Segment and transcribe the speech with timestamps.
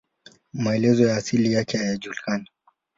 [0.53, 2.49] Maelezo ya asili yake hayajulikani.